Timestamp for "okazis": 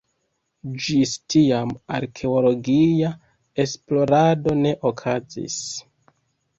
4.95-5.65